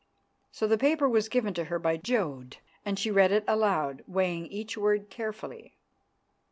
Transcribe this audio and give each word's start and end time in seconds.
So 0.51 0.65
the 0.65 0.79
paper 0.79 1.07
was 1.07 1.29
given 1.29 1.53
to 1.53 1.65
her 1.65 1.77
by 1.77 1.95
Jodd, 1.95 2.57
and 2.83 2.97
she 2.97 3.11
read 3.11 3.31
it 3.31 3.43
aloud, 3.47 4.03
weighing 4.07 4.47
each 4.47 4.75
word 4.75 5.11
carefully. 5.11 5.77